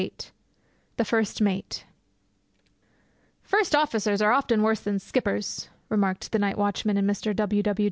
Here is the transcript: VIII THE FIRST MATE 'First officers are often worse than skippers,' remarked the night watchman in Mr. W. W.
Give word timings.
VIII 0.01 0.13
THE 0.97 1.05
FIRST 1.05 1.41
MATE 1.43 1.85
'First 3.43 3.75
officers 3.75 4.19
are 4.19 4.31
often 4.31 4.63
worse 4.63 4.79
than 4.79 4.97
skippers,' 4.97 5.69
remarked 5.89 6.31
the 6.31 6.39
night 6.39 6.57
watchman 6.57 6.97
in 6.97 7.05
Mr. 7.05 7.35
W. 7.35 7.61
W. 7.61 7.79